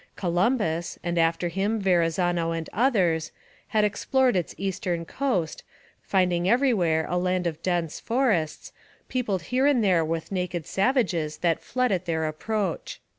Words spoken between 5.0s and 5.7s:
coast,